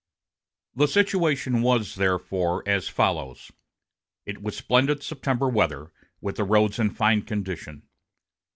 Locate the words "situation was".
0.87-1.93